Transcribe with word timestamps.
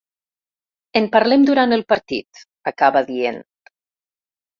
En 1.01 1.09
parlem 1.15 1.43
durant 1.49 1.75
el 1.77 1.83
partit, 1.93 2.39
acaba 2.73 3.05
dient. 3.11 3.39